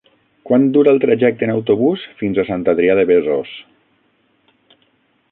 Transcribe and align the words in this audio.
Quant 0.51 0.63
dura 0.75 0.93
el 0.95 1.01
trajecte 1.01 1.45
en 1.47 1.51
autobús 1.55 2.05
fins 2.21 2.39
a 2.39 2.45
Sant 2.47 2.65
Adrià 2.73 2.95
de 3.01 3.03
Besòs? 3.09 3.51